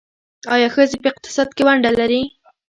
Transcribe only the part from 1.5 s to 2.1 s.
کې ونډه